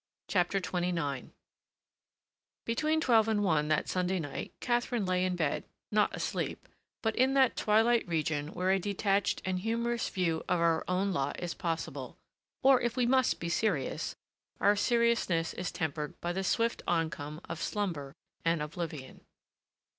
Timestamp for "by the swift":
16.19-16.81